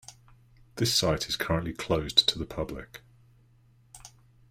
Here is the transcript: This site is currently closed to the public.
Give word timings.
This 0.77 0.95
site 0.95 1.29
is 1.29 1.35
currently 1.35 1.73
closed 1.73 2.27
to 2.27 2.39
the 2.39 2.45
public. 2.47 3.01